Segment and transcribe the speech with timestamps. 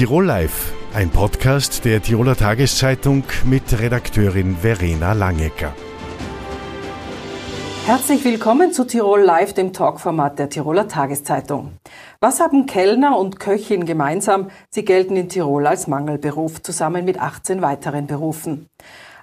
[0.00, 5.74] Tirol Live, ein Podcast der Tiroler Tageszeitung mit Redakteurin Verena Langecker.
[7.84, 11.72] Herzlich willkommen zu Tirol Live, dem Talkformat der Tiroler Tageszeitung.
[12.18, 14.50] Was haben Kellner und Köchin gemeinsam?
[14.70, 18.70] Sie gelten in Tirol als Mangelberuf, zusammen mit 18 weiteren Berufen.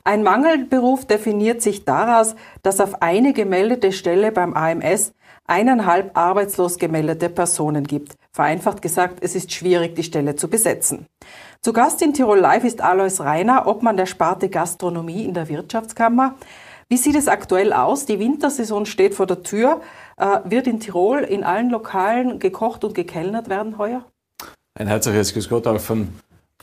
[0.03, 5.11] Ein Mangelberuf definiert sich daraus, dass auf eine gemeldete Stelle beim AMS
[5.47, 8.15] eineinhalb arbeitslos gemeldete Personen gibt.
[8.31, 11.07] Vereinfacht gesagt, es ist schwierig, die Stelle zu besetzen.
[11.61, 16.35] Zu Gast in Tirol Live ist Alois Reiner, Obmann der Sparte Gastronomie in der Wirtschaftskammer.
[16.89, 18.05] Wie sieht es aktuell aus?
[18.05, 19.81] Die Wintersaison steht vor der Tür.
[20.17, 24.05] Äh, wird in Tirol in allen Lokalen gekocht und gekellnert werden heuer?
[24.79, 26.09] Ein herzliches Grüß Gott auch von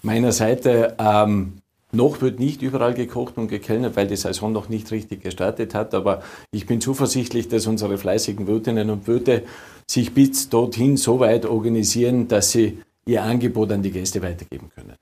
[0.02, 0.94] meiner Seite.
[0.98, 1.58] Ähm,
[1.94, 5.94] noch wird nicht überall gekocht und gekellnert, weil die Saison noch nicht richtig gestartet hat.
[5.94, 9.42] Aber ich bin zuversichtlich, dass unsere fleißigen Wirtinnen und Wirte
[9.86, 14.94] sich bis dorthin so weit organisieren, dass sie ihr Angebot an die Gäste weitergeben können.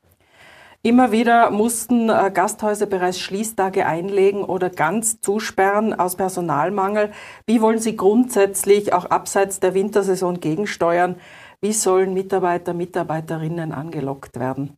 [0.84, 7.12] Immer wieder mussten äh, Gasthäuser bereits Schließtage einlegen oder ganz zusperren aus Personalmangel.
[7.46, 11.14] Wie wollen Sie grundsätzlich auch abseits der Wintersaison gegensteuern?
[11.60, 14.76] Wie sollen Mitarbeiter, Mitarbeiterinnen angelockt werden?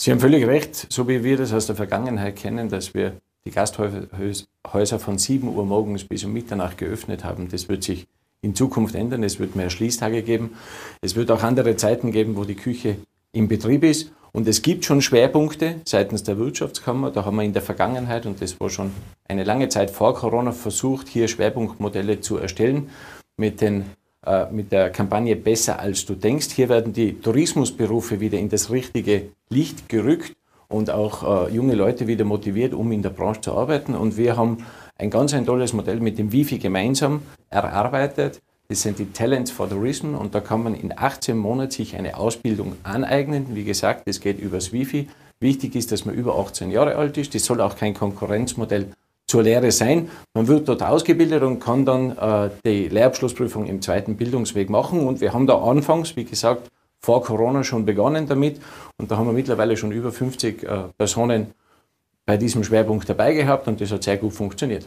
[0.00, 3.50] Sie haben völlig recht, so wie wir das aus der Vergangenheit kennen, dass wir die
[3.50, 7.48] Gasthäuser von 7 Uhr morgens bis um Mitternacht geöffnet haben.
[7.50, 8.06] Das wird sich
[8.40, 9.24] in Zukunft ändern.
[9.24, 10.56] Es wird mehr Schließtage geben.
[11.00, 12.96] Es wird auch andere Zeiten geben, wo die Küche
[13.32, 14.12] im Betrieb ist.
[14.30, 17.10] Und es gibt schon Schwerpunkte seitens der Wirtschaftskammer.
[17.10, 18.92] Da haben wir in der Vergangenheit, und das war schon
[19.26, 22.90] eine lange Zeit vor Corona, versucht, hier Schwerpunktmodelle zu erstellen
[23.36, 23.86] mit den
[24.50, 26.48] mit der Kampagne Besser als du denkst.
[26.50, 30.34] Hier werden die Tourismusberufe wieder in das richtige Licht gerückt
[30.68, 33.94] und auch äh, junge Leute wieder motiviert, um in der Branche zu arbeiten.
[33.94, 34.58] Und wir haben
[34.96, 38.40] ein ganz ein tolles Modell mit dem Wifi gemeinsam erarbeitet.
[38.68, 42.18] Das sind die Talents for Tourism und da kann man in 18 Monaten sich eine
[42.18, 43.46] Ausbildung aneignen.
[43.54, 45.08] Wie gesagt, das geht übers Wifi.
[45.40, 47.34] Wichtig ist, dass man über 18 Jahre alt ist.
[47.34, 48.88] Das soll auch kein Konkurrenzmodell
[49.28, 50.10] zur Lehre sein.
[50.34, 55.06] Man wird dort ausgebildet und kann dann äh, die Lehrabschlussprüfung im zweiten Bildungsweg machen.
[55.06, 56.68] Und wir haben da anfangs, wie gesagt,
[57.00, 58.60] vor Corona schon begonnen damit.
[58.96, 61.52] Und da haben wir mittlerweile schon über 50 äh, Personen
[62.26, 64.86] bei diesem Schwerpunkt dabei gehabt und das hat sehr gut funktioniert.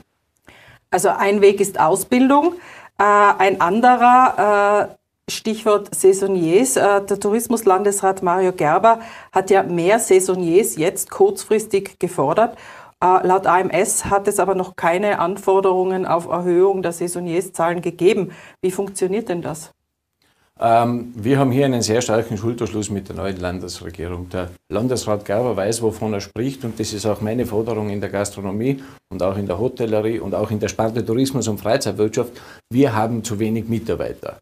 [0.92, 2.54] Also ein Weg ist Ausbildung,
[3.00, 6.76] äh, ein anderer äh, Stichwort Saisoniers.
[6.76, 9.00] Äh, der Tourismuslandesrat Mario Gerber
[9.32, 12.58] hat ja mehr Saisoniers jetzt kurzfristig gefordert.
[13.02, 18.32] Laut AMS hat es aber noch keine Anforderungen auf Erhöhung der Saisonierszahlen gegeben.
[18.62, 19.72] Wie funktioniert denn das?
[20.60, 24.30] Ähm, wir haben hier einen sehr starken Schulterschluss mit der neuen Landesregierung.
[24.30, 28.12] Der Landesrat Gerber weiß, wovon er spricht und das ist auch meine Forderung in der
[28.12, 32.34] Gastronomie und auch in der Hotellerie und auch in der Sparte Tourismus und Freizeitwirtschaft.
[32.70, 34.38] Wir haben zu wenig Mitarbeiter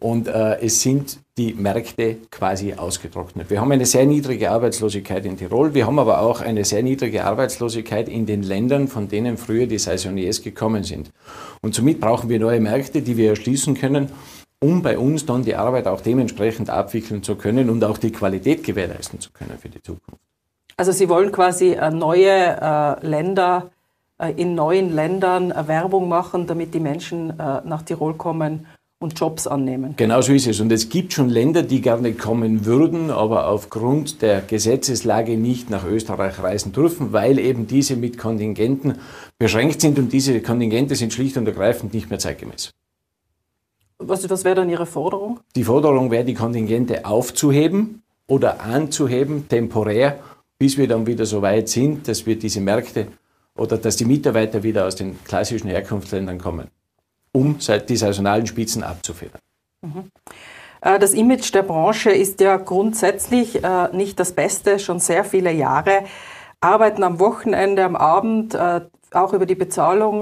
[0.00, 3.50] und äh, es sind die Märkte quasi ausgetrocknet.
[3.50, 7.24] Wir haben eine sehr niedrige Arbeitslosigkeit in Tirol, wir haben aber auch eine sehr niedrige
[7.24, 11.10] Arbeitslosigkeit in den Ländern, von denen früher die Saisoniers gekommen sind.
[11.62, 14.10] Und somit brauchen wir neue Märkte, die wir erschließen können,
[14.60, 18.64] um bei uns dann die Arbeit auch dementsprechend abwickeln zu können und auch die Qualität
[18.64, 20.20] gewährleisten zu können für die Zukunft.
[20.76, 23.70] Also Sie wollen quasi äh, neue äh, Länder
[24.18, 28.66] äh, in neuen Ländern Werbung machen, damit die Menschen nach Tirol kommen
[29.00, 29.94] und Jobs annehmen.
[29.96, 30.60] Genau so ist es.
[30.60, 35.84] Und es gibt schon Länder, die gerne kommen würden, aber aufgrund der Gesetzeslage nicht nach
[35.86, 38.96] Österreich reisen dürfen, weil eben diese mit Kontingenten
[39.38, 42.72] beschränkt sind und diese Kontingente sind schlicht und ergreifend nicht mehr zeitgemäß.
[43.98, 45.40] Was, was wäre dann Ihre Forderung?
[45.54, 50.18] Die Forderung wäre, die Kontingente aufzuheben oder anzuheben, temporär,
[50.58, 53.08] bis wir dann wieder so weit sind, dass wir diese Märkte
[53.56, 56.68] oder dass die Mitarbeiter wieder aus den klassischen Herkunftsländern kommen
[57.32, 57.58] um
[57.88, 59.40] die saisonalen Spitzen abzufedern.
[59.82, 60.10] Mhm.
[60.80, 65.52] Äh, das Image der Branche ist ja grundsätzlich äh, nicht das Beste, schon sehr viele
[65.52, 66.04] Jahre.
[66.60, 68.80] Arbeiten am Wochenende, am Abend, äh,
[69.12, 70.20] auch über die Bezahlung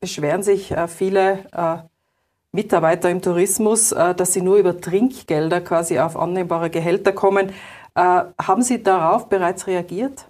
[0.00, 1.44] beschweren sich viele
[2.52, 7.52] Mitarbeiter im Tourismus, dass sie nur über Trinkgelder quasi auf annehmbare Gehälter kommen.
[7.94, 10.28] Haben Sie darauf bereits reagiert?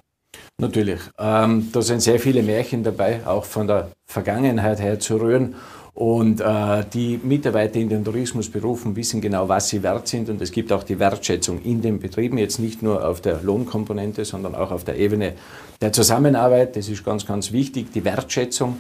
[0.59, 1.01] Natürlich.
[1.19, 5.55] Ähm, da sind sehr viele Märchen dabei, auch von der Vergangenheit her zu rühren.
[5.93, 10.29] Und äh, die Mitarbeiter in den Tourismusberufen wissen genau, was sie wert sind.
[10.29, 14.25] Und es gibt auch die Wertschätzung in den Betrieben, jetzt nicht nur auf der Lohnkomponente,
[14.25, 15.35] sondern auch auf der Ebene
[15.81, 16.77] der Zusammenarbeit.
[16.77, 17.93] Das ist ganz, ganz wichtig.
[17.93, 18.79] Die Wertschätzung,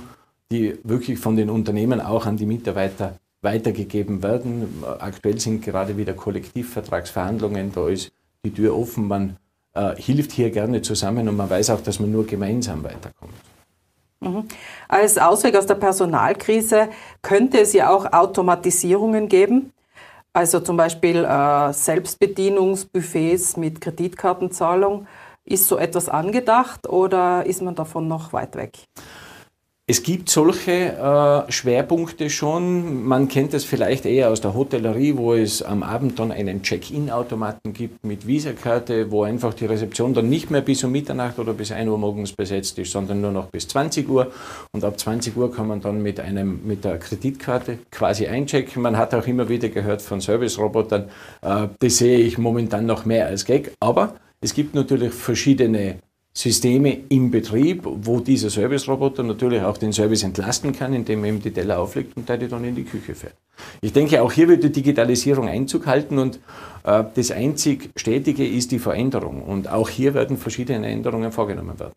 [0.50, 4.82] die wirklich von den Unternehmen auch an die Mitarbeiter weitergegeben werden.
[4.98, 7.72] Aktuell sind gerade wieder Kollektivvertragsverhandlungen.
[7.72, 8.12] Da ist
[8.44, 9.08] die Tür offen.
[9.08, 9.36] Man
[9.96, 13.32] hilft hier gerne zusammen und man weiß auch, dass man nur gemeinsam weiterkommt.
[14.20, 14.44] Mhm.
[14.88, 16.88] Als Ausweg aus der Personalkrise
[17.22, 19.72] könnte es ja auch Automatisierungen geben.
[20.32, 25.06] Also zum Beispiel äh, Selbstbedienungsbuffets mit Kreditkartenzahlung.
[25.44, 28.72] Ist so etwas angedacht oder ist man davon noch weit weg?
[29.88, 33.04] Es gibt solche äh, Schwerpunkte schon.
[33.04, 37.72] Man kennt es vielleicht eher aus der Hotellerie, wo es am Abend dann einen Check-in-Automaten
[37.72, 41.70] gibt mit Visakarte, wo einfach die Rezeption dann nicht mehr bis um Mitternacht oder bis
[41.70, 44.32] 1 Uhr morgens besetzt ist, sondern nur noch bis 20 Uhr.
[44.72, 48.82] Und ab 20 Uhr kann man dann mit, einem, mit der Kreditkarte quasi einchecken.
[48.82, 51.10] Man hat auch immer wieder gehört von Service-Robotern.
[51.42, 53.70] Äh, das sehe ich momentan noch mehr als Gag.
[53.78, 56.00] Aber es gibt natürlich verschiedene
[56.36, 61.40] Systeme im Betrieb, wo dieser Service-Roboter natürlich auch den Service entlasten kann, indem er ihm
[61.40, 63.36] die Teller auflegt und der die dann in die Küche fährt.
[63.80, 66.38] Ich denke, auch hier wird die Digitalisierung Einzug halten und
[66.84, 69.40] äh, das einzig Stetige ist die Veränderung.
[69.40, 71.94] Und auch hier werden verschiedene Änderungen vorgenommen werden.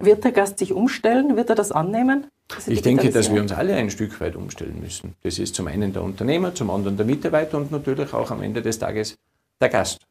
[0.00, 1.36] Wird der Gast sich umstellen?
[1.36, 2.26] Wird er das annehmen?
[2.66, 5.14] Ich denke, dass wir uns alle ein Stück weit umstellen müssen.
[5.22, 8.62] Das ist zum einen der Unternehmer, zum anderen der Mitarbeiter und natürlich auch am Ende
[8.62, 9.14] des Tages
[9.60, 10.05] der Gast.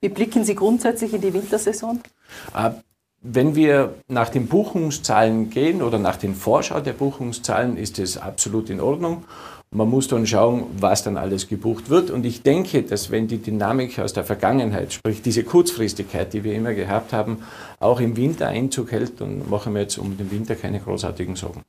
[0.00, 2.00] Wie blicken Sie grundsätzlich in die Wintersaison?
[2.56, 2.70] Äh,
[3.26, 8.68] wenn wir nach den Buchungszahlen gehen oder nach den Vorschau der Buchungszahlen, ist es absolut
[8.68, 9.24] in Ordnung.
[9.70, 12.10] Man muss dann schauen, was dann alles gebucht wird.
[12.10, 16.54] Und ich denke, dass wenn die Dynamik aus der Vergangenheit, sprich diese Kurzfristigkeit, die wir
[16.54, 17.38] immer gehabt haben,
[17.80, 21.62] auch im Winter Einzug hält, dann machen wir jetzt um den Winter keine großartigen Sorgen.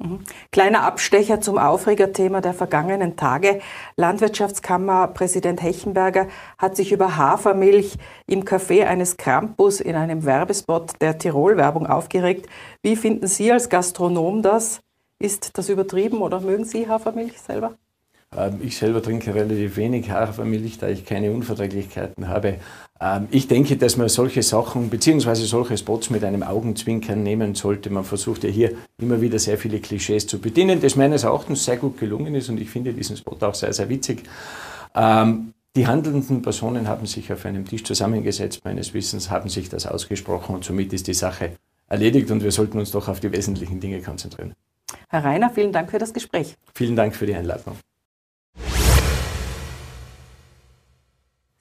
[0.00, 0.20] Mhm.
[0.50, 3.60] Kleiner Abstecher zum Aufregerthema der vergangenen Tage.
[3.96, 6.26] Landwirtschaftskammerpräsident Hechenberger
[6.56, 12.46] hat sich über Hafermilch im Café eines Krampus in einem Werbespot der Tirol-Werbung aufgeregt.
[12.82, 14.80] Wie finden Sie als Gastronom das?
[15.18, 17.74] Ist das übertrieben oder mögen Sie Hafermilch selber?
[18.36, 22.56] Ähm, ich selber trinke relativ wenig Hafermilch, da ich keine Unverträglichkeiten habe.
[23.00, 25.34] Ähm, ich denke, dass man solche Sachen bzw.
[25.34, 27.90] solche Spots mit einem Augenzwinkern nehmen sollte.
[27.90, 31.76] Man versucht ja hier immer wieder sehr viele Klischees zu bedienen, das meines Erachtens sehr
[31.76, 34.22] gut gelungen ist und ich finde diesen Spot auch sehr, sehr witzig.
[34.94, 39.86] Ähm, die handelnden Personen haben sich auf einem Tisch zusammengesetzt, meines Wissens haben sich das
[39.86, 41.52] ausgesprochen und somit ist die Sache
[41.88, 44.54] erledigt und wir sollten uns doch auf die wesentlichen Dinge konzentrieren.
[45.08, 46.56] Herr Reiner, vielen Dank für das Gespräch.
[46.74, 47.76] Vielen Dank für die Einladung.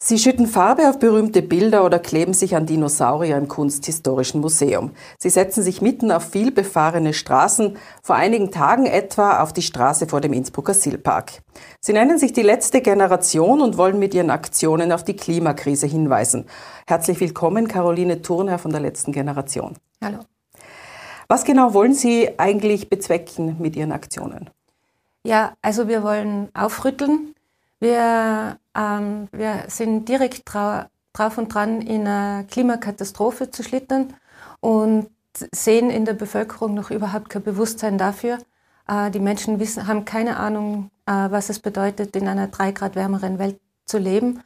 [0.01, 4.91] Sie schütten Farbe auf berühmte Bilder oder kleben sich an Dinosaurier im Kunsthistorischen Museum.
[5.17, 10.21] Sie setzen sich mitten auf vielbefahrene Straßen, vor einigen Tagen etwa auf die Straße vor
[10.21, 11.41] dem Innsbrucker Silpark.
[11.81, 16.45] Sie nennen sich die letzte Generation und wollen mit ihren Aktionen auf die Klimakrise hinweisen.
[16.87, 19.75] Herzlich willkommen, Caroline Thurnherr von der letzten Generation.
[20.01, 20.19] Hallo.
[21.27, 24.49] Was genau wollen Sie eigentlich bezwecken mit Ihren Aktionen?
[25.25, 27.35] Ja, also wir wollen aufrütteln.
[27.79, 34.13] Wir ähm, wir sind direkt drauf und dran, in eine Klimakatastrophe zu schlittern
[34.61, 35.09] und
[35.53, 38.39] sehen in der Bevölkerung noch überhaupt kein Bewusstsein dafür.
[38.87, 42.95] Äh, die Menschen wissen, haben keine Ahnung, äh, was es bedeutet, in einer drei Grad
[42.95, 44.41] wärmeren Welt zu leben.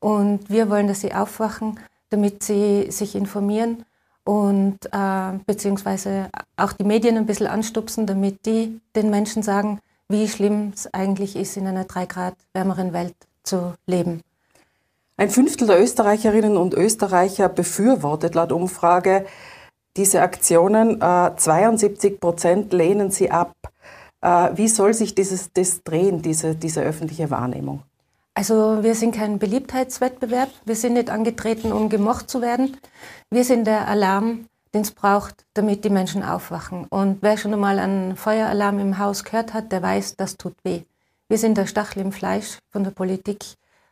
[0.00, 1.80] Und wir wollen, dass sie aufwachen,
[2.10, 3.84] damit sie sich informieren
[4.24, 10.28] und äh, beziehungsweise auch die Medien ein bisschen anstupsen, damit die den Menschen sagen, wie
[10.28, 14.22] schlimm es eigentlich ist, in einer drei Grad wärmeren Welt zu leben.
[15.16, 19.26] Ein Fünftel der Österreicherinnen und Österreicher befürwortet laut Umfrage
[19.96, 21.00] diese Aktionen.
[21.00, 23.52] 72 äh, Prozent lehnen sie ab.
[24.20, 27.82] Äh, wie soll sich dieses, das drehen, diese, diese öffentliche Wahrnehmung?
[28.34, 30.50] Also wir sind kein Beliebtheitswettbewerb.
[30.64, 32.76] Wir sind nicht angetreten, um gemocht zu werden.
[33.30, 36.86] Wir sind der Alarm, den es braucht, damit die Menschen aufwachen.
[36.86, 40.82] Und wer schon einmal einen Feueralarm im Haus gehört hat, der weiß, das tut weh.
[41.28, 43.44] Wir sind der Stachel im Fleisch von der Politik.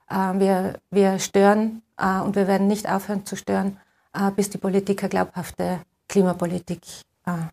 [0.09, 3.79] Äh, wir, wir stören äh, und wir werden nicht aufhören zu stören,
[4.15, 6.83] äh, bis die Politik eine glaubhafte Klimapolitik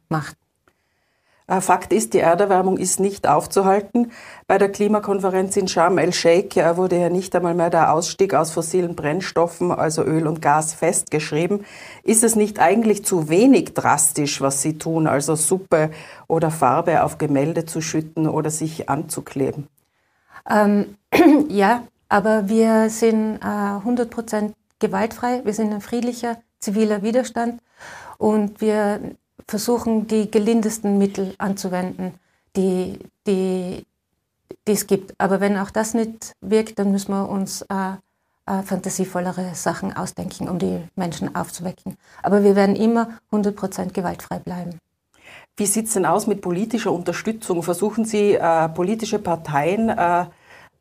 [0.08, 0.38] macht.
[1.48, 4.12] Fakt ist, die Erderwärmung ist nicht aufzuhalten.
[4.48, 8.96] Bei der Klimakonferenz in Sharm el-Sheikh wurde ja nicht einmal mehr der Ausstieg aus fossilen
[8.96, 11.66] Brennstoffen, also Öl und Gas, festgeschrieben.
[12.04, 15.92] Ist es nicht eigentlich zu wenig drastisch, was Sie tun, also Suppe
[16.28, 19.68] oder Farbe auf Gemälde zu schütten oder sich anzukleben?
[20.50, 20.98] Ähm,
[21.50, 25.42] ja, aber wir sind äh, 100% gewaltfrei.
[25.44, 27.62] Wir sind ein friedlicher, ziviler Widerstand
[28.18, 29.16] und wir
[29.48, 32.14] versuchen, die gelindesten Mittel anzuwenden,
[32.56, 33.86] die, die,
[34.68, 35.14] die es gibt.
[35.18, 37.94] Aber wenn auch das nicht wirkt, dann müssen wir uns äh,
[38.46, 41.98] äh, fantasievollere Sachen ausdenken, um die Menschen aufzuwecken.
[42.22, 44.80] Aber wir werden immer 100% gewaltfrei bleiben.
[45.56, 47.64] Wie sieht es denn aus mit politischer Unterstützung?
[47.64, 50.26] Versuchen Sie, äh, politische Parteien äh,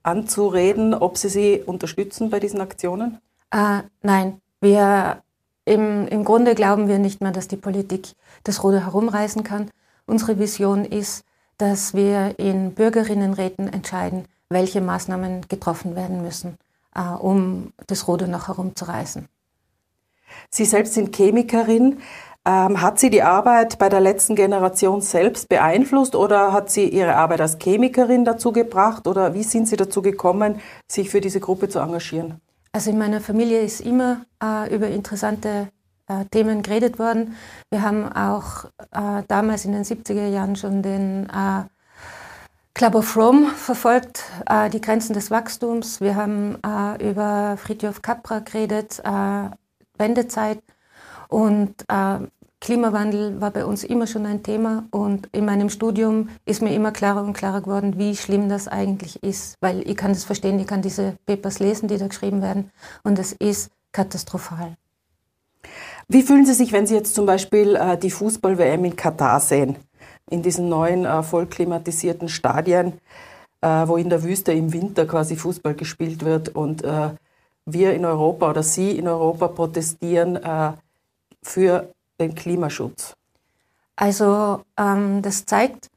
[0.03, 3.19] anzureden, ob sie sie unterstützen bei diesen Aktionen?
[3.51, 5.23] Äh, nein, wir
[5.65, 8.09] im, im Grunde glauben wir nicht mehr, dass die Politik
[8.45, 9.71] das Ruder herumreißen kann.
[10.07, 11.25] Unsere Vision ist,
[11.59, 16.59] dass wir in Bürgerinnenräten entscheiden, welche Maßnahmen getroffen werden müssen,
[16.95, 19.29] äh, um das Ruder noch herumzureißen.
[20.51, 21.99] Sie selbst sind Chemikerin.
[22.45, 27.15] Ähm, hat sie die Arbeit bei der letzten Generation selbst beeinflusst oder hat sie ihre
[27.15, 31.69] Arbeit als Chemikerin dazu gebracht oder wie sind Sie dazu gekommen, sich für diese Gruppe
[31.69, 32.41] zu engagieren?
[32.73, 35.69] Also in meiner Familie ist immer äh, über interessante
[36.21, 37.37] äh, Themen geredet worden.
[37.71, 41.64] Wir haben auch äh, damals in den 70er Jahren schon den äh,
[42.75, 46.00] Club of Rome verfolgt, äh, die Grenzen des Wachstums.
[46.00, 49.02] Wir haben äh, über Friedhof Capra geredet,
[49.99, 50.62] Wendezeit.
[51.28, 52.26] Und äh,
[52.62, 56.92] Klimawandel war bei uns immer schon ein Thema und in meinem Studium ist mir immer
[56.92, 60.66] klarer und klarer geworden, wie schlimm das eigentlich ist, weil ich kann das verstehen, ich
[60.69, 62.71] kann diese Papers lesen, die da geschrieben werden
[63.02, 64.76] und es ist katastrophal.
[66.09, 69.77] Wie fühlen Sie sich, wenn Sie jetzt zum Beispiel äh, die Fußball-WM in Katar sehen,
[70.31, 71.49] in diesen neuen äh, voll
[72.27, 72.95] Stadien,
[73.61, 77.11] äh, wo in der Wüste im Winter quasi Fußball gespielt wird und äh,
[77.65, 80.73] wir in Europa oder Sie in Europa protestieren äh,
[81.43, 83.15] für den Klimaschutz?
[83.97, 85.91] Also ähm, das zeigt,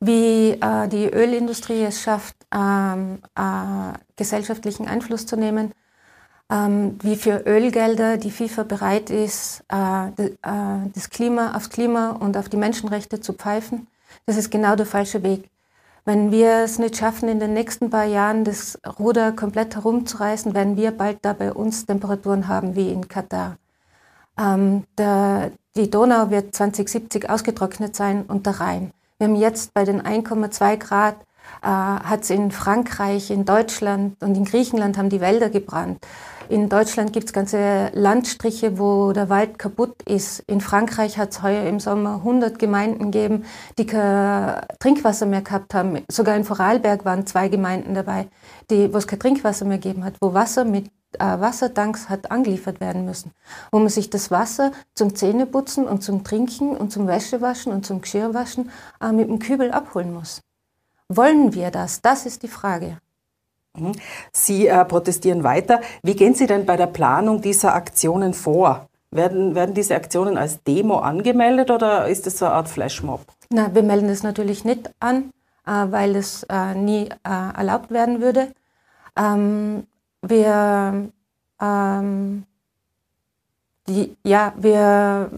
[0.00, 5.72] wie äh, die Ölindustrie es schafft, ähm, äh, gesellschaftlichen Einfluss zu nehmen,
[6.52, 10.32] ähm, wie für Ölgelder die FIFA bereit ist, äh, äh,
[10.94, 13.86] das Klima aufs Klima und auf die Menschenrechte zu pfeifen.
[14.26, 15.48] Das ist genau der falsche Weg.
[16.04, 20.76] Wenn wir es nicht schaffen, in den nächsten paar Jahren das Ruder komplett herumzureißen, werden
[20.76, 23.56] wir bald da bei uns Temperaturen haben wie in Katar.
[24.38, 28.92] Ähm, der, die Donau wird 2070 ausgetrocknet sein und der Rhein.
[29.18, 31.16] Wir haben jetzt bei den 1,2 Grad,
[31.62, 36.04] äh, hat es in Frankreich, in Deutschland und in Griechenland haben die Wälder gebrannt.
[36.48, 40.40] In Deutschland gibt es ganze Landstriche, wo der Wald kaputt ist.
[40.46, 43.44] In Frankreich hat es heuer im Sommer 100 Gemeinden gegeben,
[43.78, 46.02] die kein Trinkwasser mehr gehabt haben.
[46.10, 48.28] Sogar in Vorarlberg waren zwei Gemeinden dabei,
[48.68, 53.04] wo es kein Trinkwasser mehr gegeben hat, wo Wasser mit äh, Wassertanks hat angeliefert werden
[53.04, 53.32] müssen,
[53.70, 58.00] wo man sich das Wasser zum Zähneputzen und zum Trinken und zum Wäschewaschen und zum
[58.00, 58.70] Geschirrwaschen
[59.00, 60.40] äh, mit dem Kübel abholen muss.
[61.08, 62.00] Wollen wir das?
[62.00, 62.98] Das ist die Frage.
[63.78, 63.92] Mhm.
[64.32, 65.80] Sie äh, protestieren weiter.
[66.02, 68.88] Wie gehen Sie denn bei der Planung dieser Aktionen vor?
[69.10, 73.20] Werden, werden diese Aktionen als Demo angemeldet oder ist es so eine Art Flashmob?
[73.50, 75.32] Na, wir melden es natürlich nicht an,
[75.66, 78.48] äh, weil es äh, nie äh, erlaubt werden würde.
[79.16, 79.86] Ähm,
[80.22, 81.10] wir,
[81.60, 82.44] ähm,
[83.86, 85.30] die, ja, wir,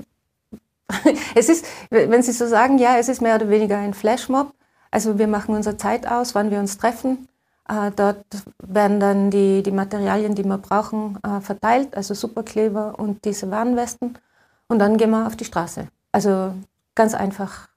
[1.34, 4.52] es ist, wenn Sie so sagen, ja, es ist mehr oder weniger ein Flashmob.
[4.92, 7.26] Also wir machen unsere Zeit aus, wann wir uns treffen.
[7.68, 8.25] Äh, dort
[8.59, 14.18] werden dann die, die Materialien, die wir brauchen, äh, verteilt, also Superkleber und diese Warnwesten.
[14.68, 15.88] Und dann gehen wir auf die Straße.
[16.12, 16.54] Also
[16.94, 17.68] ganz einfach,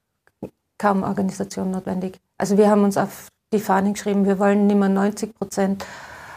[0.77, 2.19] kaum Organisation notwendig.
[2.37, 5.85] Also wir haben uns auf die Fahne geschrieben, wir wollen nicht mehr 90 Prozent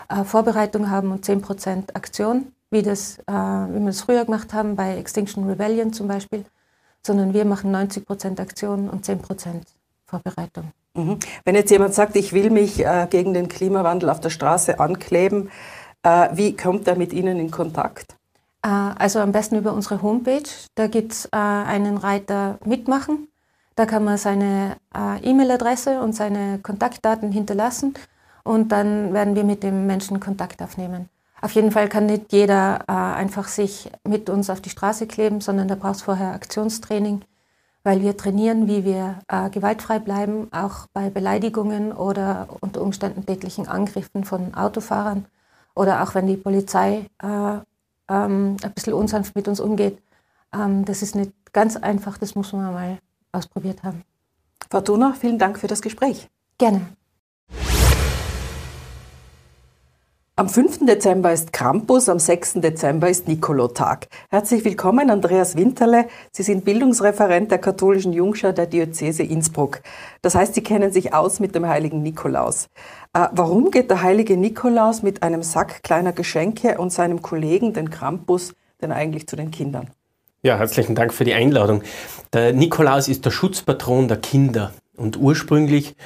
[0.09, 3.33] äh, Vorbereitung haben und 10 Prozent Aktion, wie, das, wie
[3.80, 6.45] wir das früher gemacht haben, bei Extinction Rebellion zum Beispiel,
[7.04, 9.66] sondern wir machen 90 Prozent Aktion und 10 Prozent
[10.07, 10.71] Vorbereitung.
[10.94, 11.18] Mhm.
[11.44, 15.50] Wenn jetzt jemand sagt, ich will mich äh, gegen den Klimawandel auf der Straße ankleben,
[16.02, 18.16] äh, wie kommt er mit Ihnen in Kontakt?
[18.62, 20.49] Äh, also am besten über unsere Homepage.
[20.75, 23.28] Da gibt es äh, einen Reiter Mitmachen.
[23.76, 27.94] Da kann man seine äh, E-Mail-Adresse und seine Kontaktdaten hinterlassen
[28.44, 31.09] und dann werden wir mit dem Menschen Kontakt aufnehmen.
[31.40, 35.40] Auf jeden Fall kann nicht jeder äh, einfach sich mit uns auf die Straße kleben,
[35.40, 37.23] sondern da braucht es vorher Aktionstraining
[37.82, 43.68] weil wir trainieren, wie wir äh, gewaltfrei bleiben, auch bei Beleidigungen oder unter Umständen täglichen
[43.68, 45.26] Angriffen von Autofahrern
[45.75, 47.26] oder auch wenn die Polizei äh,
[48.08, 49.99] ähm, ein bisschen unsanft mit uns umgeht.
[50.52, 52.99] Ähm, das ist nicht ganz einfach, das muss man mal
[53.32, 54.02] ausprobiert haben.
[54.70, 56.28] Frau Thunach, vielen Dank für das Gespräch.
[56.58, 57.00] Gerne.
[60.40, 60.87] Am 5.
[60.87, 62.62] Dezember ist Krampus, am 6.
[62.62, 64.06] Dezember ist Nikolotag.
[64.30, 66.06] Herzlich willkommen, Andreas Winterle.
[66.32, 69.82] Sie sind Bildungsreferent der katholischen Jungschar der Diözese Innsbruck.
[70.23, 72.68] Das heißt, Sie kennen sich aus mit dem heiligen Nikolaus.
[73.12, 77.90] Äh, warum geht der heilige Nikolaus mit einem Sack kleiner Geschenke und seinem Kollegen, den
[77.90, 79.90] Krampus, denn eigentlich zu den Kindern?
[80.42, 81.82] Ja, herzlichen Dank für die Einladung.
[82.32, 85.97] Der Nikolaus ist der Schutzpatron der Kinder und ursprünglich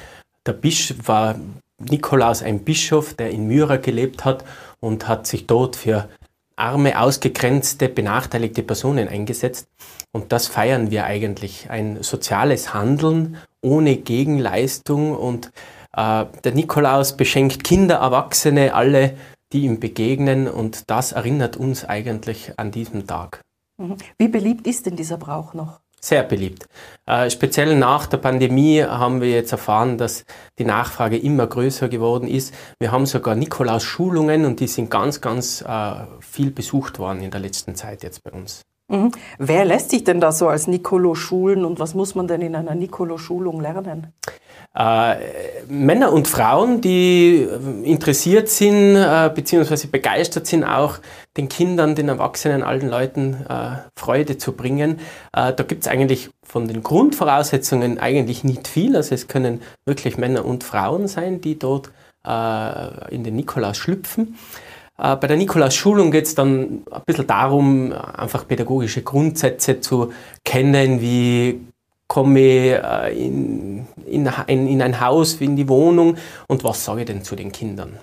[0.45, 1.35] der Bischof war
[1.79, 4.45] Nikolaus ein Bischof, der in Myra gelebt hat
[4.79, 6.09] und hat sich dort für
[6.55, 9.67] arme, ausgegrenzte, benachteiligte Personen eingesetzt.
[10.11, 11.69] Und das feiern wir eigentlich.
[11.69, 15.15] Ein soziales Handeln ohne Gegenleistung.
[15.15, 15.51] Und
[15.95, 19.17] äh, der Nikolaus beschenkt Kinder, Erwachsene, alle,
[19.51, 20.47] die ihm begegnen.
[20.47, 23.41] Und das erinnert uns eigentlich an diesem Tag.
[23.77, 23.97] Mhm.
[24.17, 25.81] Wie beliebt ist denn dieser Brauch noch?
[26.05, 26.67] Sehr beliebt.
[27.07, 30.25] Äh, speziell nach der Pandemie haben wir jetzt erfahren, dass
[30.59, 32.53] die Nachfrage immer größer geworden ist.
[32.79, 37.39] Wir haben sogar Nikolaus-Schulungen und die sind ganz, ganz äh, viel besucht worden in der
[37.39, 38.61] letzten Zeit jetzt bei uns.
[38.87, 39.11] Mhm.
[39.39, 42.55] Wer lässt sich denn da so als Nikolo schulen und was muss man denn in
[42.55, 44.13] einer Nikolo-Schulung lernen?
[44.75, 45.15] Äh,
[45.69, 49.87] Männer und Frauen, die äh, interessiert sind äh, bzw.
[49.87, 50.97] begeistert sind, auch
[51.37, 54.99] den Kindern, den Erwachsenen, allen Leuten äh, Freude zu bringen.
[55.31, 58.97] Äh, da gibt es eigentlich von den Grundvoraussetzungen eigentlich nicht viel.
[58.97, 61.91] Also es können wirklich Männer und Frauen sein, die dort
[62.27, 64.37] äh, in den Nikolaus schlüpfen.
[64.97, 70.13] Bei der Nikolaus-Schulung geht es dann ein bisschen darum, einfach pädagogische Grundsätze zu
[70.45, 71.59] kennen, wie
[72.07, 77.23] komme äh, in, in, in ein Haus, in die Wohnung und was sage ich denn
[77.23, 77.99] zu den Kindern?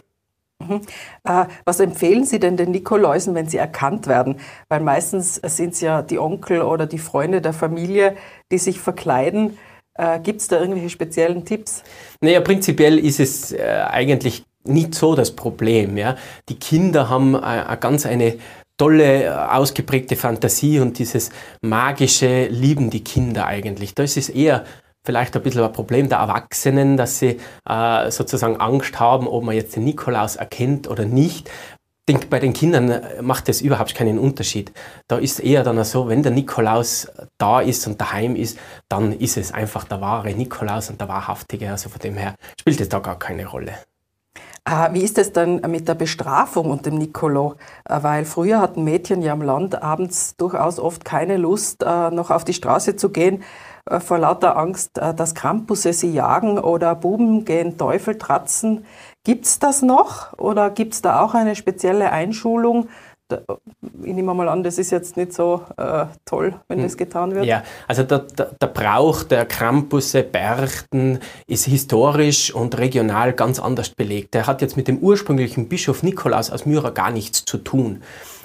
[0.60, 0.82] Mhm.
[1.24, 4.36] Äh, was empfehlen Sie denn den Nikoläusen, wenn sie erkannt werden?
[4.68, 8.16] Weil meistens sind es ja die Onkel oder die Freunde der Familie,
[8.50, 9.58] die sich verkleiden.
[10.22, 11.82] Gibt es da irgendwelche speziellen Tipps?
[12.22, 15.96] Naja, prinzipiell ist es eigentlich nicht so das Problem.
[15.96, 16.16] Ja.
[16.48, 18.38] Die Kinder haben äh, ganz eine
[18.82, 23.94] tolle, ausgeprägte Fantasie und dieses magische lieben die Kinder eigentlich.
[23.94, 24.64] Da ist es eher
[25.06, 29.54] vielleicht ein bisschen ein Problem der Erwachsenen, dass sie äh, sozusagen Angst haben, ob man
[29.54, 31.48] jetzt den Nikolaus erkennt oder nicht.
[31.48, 34.72] Ich denke, bei den Kindern äh, macht das überhaupt keinen Unterschied.
[35.06, 37.06] Da ist eher dann so, wenn der Nikolaus
[37.38, 38.58] da ist und daheim ist,
[38.88, 41.70] dann ist es einfach der wahre Nikolaus und der wahrhaftige.
[41.70, 43.74] Also von dem her spielt es da gar keine Rolle.
[44.64, 47.56] Ah, wie ist es dann mit der Bestrafung und dem Nicolo?
[47.84, 52.30] Äh, weil früher hatten Mädchen ja am Land abends durchaus oft keine Lust, äh, noch
[52.30, 53.42] auf die Straße zu gehen,
[53.98, 58.84] vor lauter Angst, dass Krampusse sie jagen oder Buben gehen Teufel tratzen.
[59.24, 62.88] Gibt's das noch oder gibt's da auch eine spezielle Einschulung?
[64.02, 66.84] Ich nehme mal an, das ist jetzt nicht so äh, toll, wenn hm.
[66.84, 67.44] das getan wird.
[67.44, 73.90] Ja, also der, der, der Brauch der Krampusse, Berchten ist historisch und regional ganz anders
[73.90, 74.34] belegt.
[74.34, 78.02] Der hat jetzt mit dem ursprünglichen Bischof Nikolaus aus Myra gar nichts zu tun.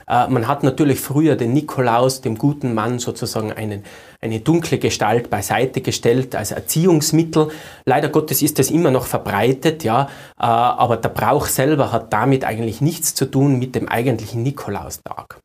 [0.08, 3.84] Äh, man hat natürlich früher den Nikolaus, dem guten Mann, sozusagen einen,
[4.22, 7.50] eine dunkle Gestalt beiseite gestellt als Erziehungsmittel.
[7.86, 10.04] Leider Gottes ist das immer noch verbreitet, ja,
[10.40, 15.40] äh, aber der Brauch selber hat damit eigentlich nichts zu tun mit dem eigentlichen Nikolaustag.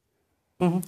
[0.63, 0.83] Mhm.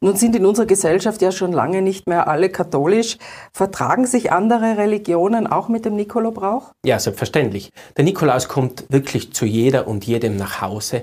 [0.00, 3.18] Nun sind in unserer Gesellschaft ja schon lange nicht mehr alle katholisch.
[3.52, 6.72] Vertragen sich andere Religionen auch mit dem Nikolobrauch?
[6.84, 7.70] Ja, selbstverständlich.
[7.96, 11.02] Der Nikolaus kommt wirklich zu jeder und jedem nach Hause.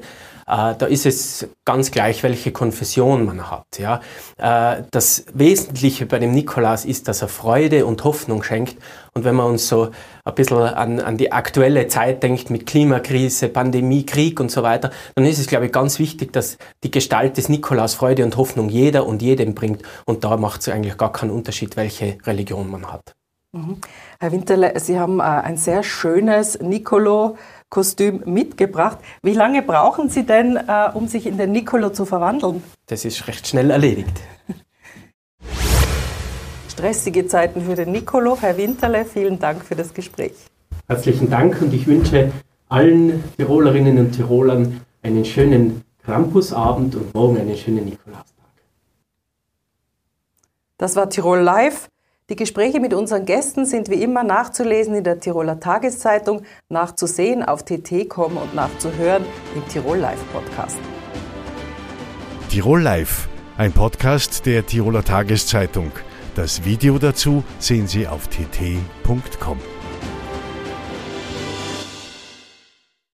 [0.53, 3.65] Äh, da ist es ganz gleich, welche Konfession man hat.
[3.79, 4.01] Ja.
[4.37, 8.77] Äh, das Wesentliche bei dem Nikolaus ist, dass er Freude und Hoffnung schenkt.
[9.15, 9.89] Und wenn man uns so
[10.23, 14.91] ein bisschen an, an die aktuelle Zeit denkt mit Klimakrise, Pandemie, Krieg und so weiter,
[15.15, 18.69] dann ist es, glaube ich, ganz wichtig, dass die Gestalt des Nikolaus Freude und Hoffnung
[18.69, 19.81] jeder und jedem bringt.
[20.05, 23.15] Und da macht es eigentlich gar keinen Unterschied, welche Religion man hat.
[23.53, 23.77] Mhm.
[24.19, 27.37] Herr Winterle, Sie haben äh, ein sehr schönes Nicolo
[27.73, 28.99] Kostüm mitgebracht.
[29.23, 32.61] Wie lange brauchen Sie denn, äh, um sich in den Nicolo zu verwandeln?
[32.85, 34.15] Das ist recht schnell erledigt.
[36.69, 38.37] Stressige Zeiten für den Nicolo.
[38.39, 40.33] Herr Winterle, vielen Dank für das Gespräch.
[40.87, 42.31] Herzlichen Dank und ich wünsche
[42.69, 48.51] allen Tirolerinnen und Tirolern einen schönen Krampusabend und morgen einen schönen Nikolaustag.
[50.77, 51.89] Das war Tirol Live.
[52.29, 57.63] Die Gespräche mit unseren Gästen sind wie immer nachzulesen in der Tiroler Tageszeitung, nachzusehen auf
[57.63, 60.77] tt.com und nachzuhören im Tirol Live Podcast.
[62.49, 65.91] Tirol Live, ein Podcast der Tiroler Tageszeitung.
[66.35, 69.72] Das Video dazu sehen Sie auf tt.com.